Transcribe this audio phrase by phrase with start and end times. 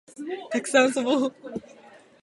[0.49, 1.35] たくさん遊ぼう